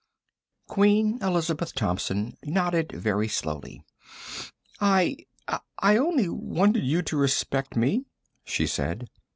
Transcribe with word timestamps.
Queen 0.67 1.19
Elizabeth 1.21 1.75
Thompson 1.75 2.35
nodded 2.43 2.91
very 2.91 3.27
slowly. 3.27 3.85
"I... 4.79 5.15
I 5.77 5.95
only 5.97 6.27
wanted 6.27 6.83
you 6.83 7.03
to 7.03 7.17
respect 7.17 7.75
me," 7.75 8.05
she 8.43 8.65
said. 8.65 9.05